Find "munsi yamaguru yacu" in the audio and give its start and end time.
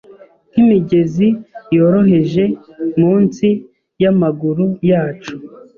2.99-5.35